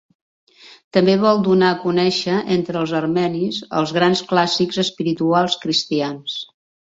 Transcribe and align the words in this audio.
També 0.97 1.13
vol 1.23 1.41
donar 1.47 1.67
a 1.73 1.77
conèixer 1.81 2.37
entre 2.55 2.79
els 2.81 2.93
armenis 3.01 3.59
els 3.81 3.93
grans 3.99 4.25
clàssics 4.33 4.83
espirituals 4.87 5.59
cristians. 5.67 6.41